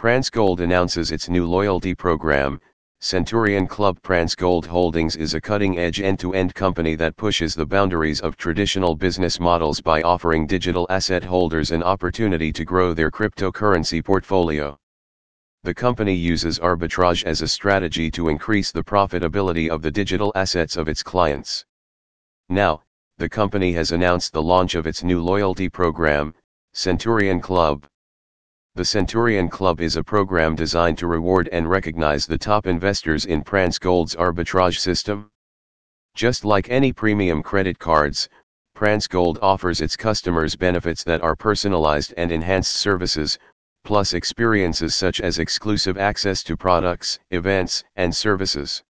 Prance 0.00 0.30
Gold 0.30 0.62
announces 0.62 1.10
its 1.10 1.28
new 1.28 1.44
loyalty 1.46 1.94
program. 1.94 2.58
Centurion 3.00 3.66
Club 3.66 4.00
Prance 4.00 4.34
Gold 4.34 4.64
Holdings 4.64 5.14
is 5.14 5.34
a 5.34 5.40
cutting-edge 5.42 6.00
end-to-end 6.00 6.54
company 6.54 6.94
that 6.94 7.18
pushes 7.18 7.54
the 7.54 7.66
boundaries 7.66 8.22
of 8.22 8.38
traditional 8.38 8.96
business 8.96 9.38
models 9.38 9.78
by 9.78 10.00
offering 10.00 10.46
digital 10.46 10.86
asset 10.88 11.22
holders 11.22 11.70
an 11.70 11.82
opportunity 11.82 12.50
to 12.50 12.64
grow 12.64 12.94
their 12.94 13.10
cryptocurrency 13.10 14.02
portfolio. 14.02 14.78
The 15.64 15.74
company 15.74 16.14
uses 16.14 16.58
arbitrage 16.58 17.24
as 17.24 17.42
a 17.42 17.46
strategy 17.46 18.10
to 18.12 18.30
increase 18.30 18.72
the 18.72 18.82
profitability 18.82 19.68
of 19.68 19.82
the 19.82 19.90
digital 19.90 20.32
assets 20.34 20.78
of 20.78 20.88
its 20.88 21.02
clients. 21.02 21.66
Now, 22.48 22.84
the 23.18 23.28
company 23.28 23.74
has 23.74 23.92
announced 23.92 24.32
the 24.32 24.42
launch 24.42 24.76
of 24.76 24.86
its 24.86 25.02
new 25.02 25.20
loyalty 25.20 25.68
program, 25.68 26.32
Centurion 26.72 27.42
Club. 27.42 27.86
The 28.76 28.84
Centurion 28.84 29.48
Club 29.48 29.80
is 29.80 29.96
a 29.96 30.04
program 30.04 30.54
designed 30.54 30.96
to 30.98 31.08
reward 31.08 31.48
and 31.50 31.68
recognize 31.68 32.24
the 32.24 32.38
top 32.38 32.68
investors 32.68 33.24
in 33.24 33.42
Prance 33.42 33.80
Gold's 33.80 34.14
arbitrage 34.14 34.78
system. 34.78 35.28
Just 36.14 36.44
like 36.44 36.70
any 36.70 36.92
premium 36.92 37.42
credit 37.42 37.80
cards, 37.80 38.28
Prance 38.76 39.08
Gold 39.08 39.40
offers 39.42 39.80
its 39.80 39.96
customers 39.96 40.54
benefits 40.54 41.02
that 41.02 41.20
are 41.20 41.34
personalized 41.34 42.14
and 42.16 42.30
enhanced 42.30 42.76
services, 42.76 43.40
plus 43.82 44.14
experiences 44.14 44.94
such 44.94 45.20
as 45.20 45.40
exclusive 45.40 45.98
access 45.98 46.44
to 46.44 46.56
products, 46.56 47.18
events, 47.32 47.82
and 47.96 48.14
services. 48.14 48.84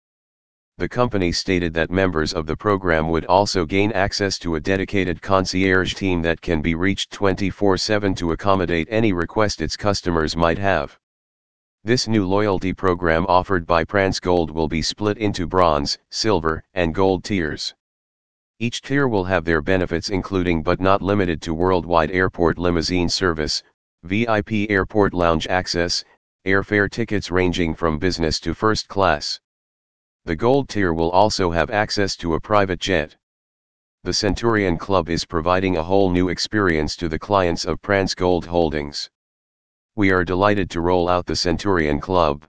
The 0.80 0.88
company 0.88 1.34
stated 1.34 1.74
that 1.74 1.92
members 1.92 2.32
of 2.32 2.46
the 2.46 2.56
program 2.56 3.10
would 3.10 3.26
also 3.26 3.66
gain 3.66 3.92
access 3.92 4.40
to 4.40 4.56
a 4.56 4.62
dedicated 4.62 5.22
concierge 5.22 5.94
team 5.94 6.22
that 6.22 6.40
can 6.40 6.62
be 6.62 6.74
reached 6.74 7.12
24-7 7.12 8.16
to 8.16 8.32
accommodate 8.32 8.88
any 8.90 9.12
request 9.12 9.62
its 9.62 9.76
customers 9.76 10.38
might 10.38 10.58
have. 10.58 10.98
This 11.84 12.08
new 12.08 12.26
loyalty 12.26 12.72
program 12.72 13.26
offered 13.28 13.68
by 13.68 13.84
Prance 13.84 14.22
Gold 14.22 14.52
will 14.52 14.70
be 14.70 14.82
split 14.82 15.18
into 15.18 15.46
bronze, 15.46 15.98
silver, 16.12 16.64
and 16.74 16.96
gold 16.96 17.26
tiers. 17.26 17.76
Each 18.58 18.82
tier 18.82 19.10
will 19.10 19.26
have 19.26 19.44
their 19.44 19.62
benefits 19.62 20.10
including 20.10 20.64
but 20.64 20.80
not 20.80 21.02
limited 21.02 21.42
to 21.42 21.54
worldwide 21.54 22.12
airport 22.12 22.58
limousine 22.58 23.10
service, 23.10 23.64
VIP 24.04 24.70
airport 24.70 25.14
lounge 25.14 25.46
access, 25.48 26.06
airfare 26.48 26.90
tickets 26.90 27.30
ranging 27.30 27.76
from 27.76 28.00
business 28.00 28.40
to 28.40 28.54
first 28.54 28.88
class. 28.88 29.42
The 30.30 30.36
gold 30.36 30.70
tier 30.70 30.94
will 30.94 31.10
also 31.10 31.50
have 31.50 31.72
access 31.72 32.16
to 32.18 32.36
a 32.36 32.40
private 32.40 32.80
jet. 32.80 33.16
The 34.04 34.14
Centurion 34.14 34.78
Club 34.78 35.10
is 35.10 35.26
providing 35.26 35.76
a 35.76 35.84
whole 35.84 36.12
new 36.12 36.30
experience 36.30 36.96
to 36.98 37.10
the 37.10 37.18
clients 37.18 37.66
of 37.66 37.82
Prance 37.82 38.14
Gold 38.14 38.46
Holdings. 38.46 39.10
We 39.96 40.12
are 40.12 40.24
delighted 40.24 40.70
to 40.70 40.82
roll 40.82 41.10
out 41.10 41.26
the 41.26 41.36
Centurion 41.36 42.00
Club. 42.00 42.46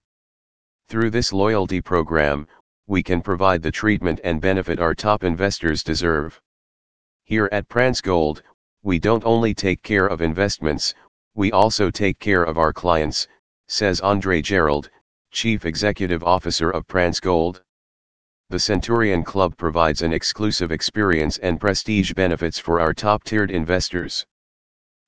Through 0.88 1.08
this 1.08 1.32
loyalty 1.32 1.80
program, 1.80 2.46
we 2.86 3.02
can 3.02 3.22
provide 3.22 3.62
the 3.62 3.72
treatment 3.72 4.20
and 4.24 4.42
benefit 4.42 4.78
our 4.78 4.94
top 4.94 5.24
investors 5.24 5.82
deserve. 5.82 6.38
Here 7.24 7.48
at 7.50 7.70
Prance 7.70 8.02
Gold, 8.02 8.42
we 8.82 8.98
don't 8.98 9.24
only 9.24 9.54
take 9.54 9.82
care 9.82 10.06
of 10.06 10.20
investments, 10.20 10.92
we 11.34 11.50
also 11.50 11.90
take 11.90 12.18
care 12.18 12.44
of 12.44 12.58
our 12.58 12.74
clients, 12.74 13.26
says 13.68 14.02
Andre 14.02 14.42
Gerald, 14.42 14.90
Chief 15.30 15.64
Executive 15.64 16.22
Officer 16.22 16.68
of 16.70 16.86
Prance 16.86 17.20
Gold 17.20 17.62
the 18.50 18.58
Centurion 18.58 19.22
Club 19.22 19.56
provides 19.56 20.02
an 20.02 20.12
exclusive 20.12 20.72
experience 20.72 21.38
and 21.38 21.60
prestige 21.60 22.12
benefits 22.14 22.58
for 22.58 22.80
our 22.80 22.92
top-tiered 22.92 23.48
investors. 23.48 24.26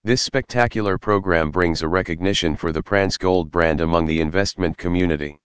This 0.05 0.23
spectacular 0.23 0.97
program 0.97 1.51
brings 1.51 1.83
a 1.83 1.89
recognition 1.89 2.55
for 2.55 2.71
the 2.71 2.85
Prance 2.85 3.17
Gold 3.17 3.51
brand 3.51 3.81
among 3.81 4.07
the 4.07 4.21
investment 4.21 4.79
community. 4.79 5.41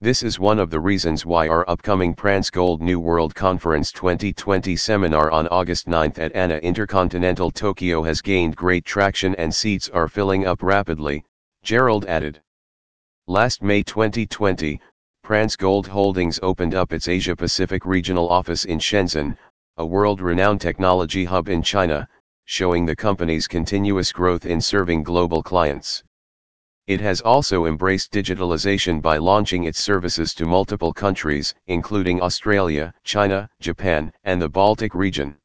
This 0.00 0.22
is 0.22 0.38
one 0.38 0.60
of 0.60 0.70
the 0.70 0.78
reasons 0.78 1.26
why 1.26 1.48
our 1.48 1.68
upcoming 1.68 2.14
Prance 2.14 2.50
Gold 2.50 2.80
New 2.80 3.00
World 3.00 3.34
Conference 3.34 3.90
2020 3.90 4.76
seminar 4.76 5.28
on 5.32 5.48
August 5.48 5.88
9 5.88 6.12
at 6.18 6.32
ANA 6.36 6.58
Intercontinental 6.58 7.50
Tokyo 7.50 8.04
has 8.04 8.22
gained 8.22 8.54
great 8.54 8.84
traction 8.84 9.34
and 9.34 9.52
seats 9.52 9.88
are 9.88 10.06
filling 10.06 10.46
up 10.46 10.62
rapidly, 10.62 11.24
Gerald 11.64 12.06
added. 12.06 12.40
Last 13.26 13.60
May 13.60 13.82
2020, 13.82 14.80
Prance 15.28 15.56
Gold 15.56 15.86
Holdings 15.86 16.40
opened 16.42 16.74
up 16.74 16.90
its 16.90 17.06
Asia 17.06 17.36
Pacific 17.36 17.84
regional 17.84 18.30
office 18.30 18.64
in 18.64 18.78
Shenzhen, 18.78 19.36
a 19.76 19.84
world-renowned 19.84 20.58
technology 20.58 21.22
hub 21.26 21.50
in 21.50 21.60
China, 21.62 22.08
showing 22.46 22.86
the 22.86 22.96
company's 22.96 23.46
continuous 23.46 24.10
growth 24.10 24.46
in 24.46 24.58
serving 24.58 25.02
global 25.02 25.42
clients. 25.42 26.02
It 26.86 27.02
has 27.02 27.20
also 27.20 27.66
embraced 27.66 28.10
digitalization 28.10 29.02
by 29.02 29.18
launching 29.18 29.64
its 29.64 29.78
services 29.78 30.32
to 30.32 30.46
multiple 30.46 30.94
countries, 30.94 31.54
including 31.66 32.22
Australia, 32.22 32.94
China, 33.04 33.50
Japan, 33.60 34.10
and 34.24 34.40
the 34.40 34.48
Baltic 34.48 34.94
region. 34.94 35.36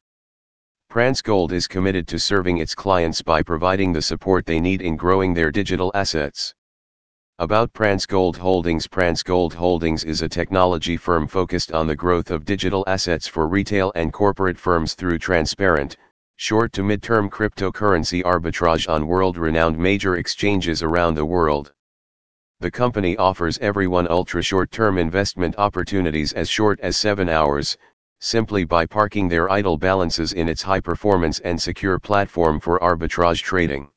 Prance 0.89 1.21
Gold 1.21 1.51
is 1.51 1.67
committed 1.67 2.07
to 2.07 2.17
serving 2.17 2.59
its 2.59 2.73
clients 2.73 3.21
by 3.21 3.43
providing 3.43 3.91
the 3.91 4.01
support 4.01 4.45
they 4.45 4.61
need 4.61 4.81
in 4.81 4.95
growing 4.95 5.33
their 5.33 5.51
digital 5.51 5.91
assets. 5.93 6.55
About 7.39 7.73
Prance 7.73 8.05
Gold 8.05 8.37
Holdings 8.37 8.85
Prance 8.85 9.23
Gold 9.23 9.55
Holdings 9.55 10.03
is 10.03 10.21
a 10.21 10.29
technology 10.29 10.95
firm 10.95 11.27
focused 11.27 11.71
on 11.71 11.87
the 11.87 11.95
growth 11.95 12.29
of 12.29 12.45
digital 12.45 12.83
assets 12.85 13.27
for 13.27 13.47
retail 13.47 13.91
and 13.95 14.13
corporate 14.13 14.55
firms 14.55 14.93
through 14.93 15.17
transparent, 15.17 15.97
short 16.35 16.71
to 16.73 16.83
mid-term 16.83 17.31
cryptocurrency 17.31 18.21
arbitrage 18.21 18.87
on 18.87 19.07
world-renowned 19.07 19.75
major 19.79 20.17
exchanges 20.17 20.83
around 20.83 21.15
the 21.15 21.25
world. 21.25 21.73
The 22.59 22.69
company 22.69 23.17
offers 23.17 23.57
everyone 23.57 24.07
ultra-short-term 24.11 24.99
investment 24.99 25.55
opportunities 25.57 26.33
as 26.33 26.47
short 26.47 26.79
as 26.81 26.97
7 26.97 27.29
hours, 27.29 27.79
simply 28.19 28.63
by 28.63 28.85
parking 28.85 29.27
their 29.27 29.49
idle 29.49 29.79
balances 29.79 30.33
in 30.33 30.47
its 30.47 30.61
high-performance 30.61 31.39
and 31.39 31.59
secure 31.59 31.97
platform 31.97 32.59
for 32.59 32.79
arbitrage 32.79 33.41
trading. 33.41 33.89